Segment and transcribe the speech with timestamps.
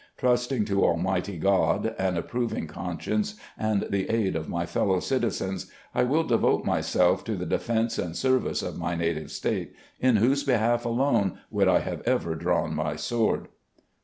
[0.17, 6.01] "Trusting to Almighty God, an approving conscience, and the aid of my fellow citizens, I
[6.05, 10.85] will devote myself to the defense and service of my native State, in whose behalf
[10.85, 13.47] alone would I have ever drawn my sword."